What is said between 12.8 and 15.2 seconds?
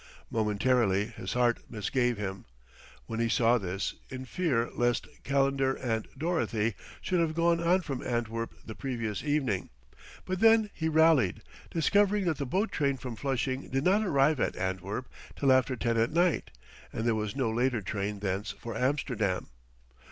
from Flushing did not arrive at Antwerp